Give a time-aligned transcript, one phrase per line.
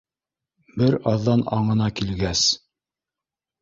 [0.79, 2.47] Бер аҙҙан аңына килгәс: